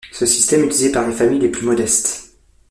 [0.11, 2.35] Ce système est utilisé par les familles les plus modestes.